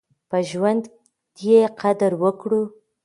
په 0.29 0.37
ژوند 0.49 0.83
يې 1.47 1.61
قدر 1.81 2.11
وکړئ. 2.23 2.63